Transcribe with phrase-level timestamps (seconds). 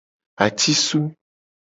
[0.45, 1.01] Atisu.